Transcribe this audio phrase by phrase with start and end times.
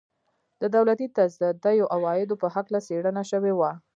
[0.61, 3.71] د دولتي تصدیو عوایدو په هکله څېړنه شوې وه.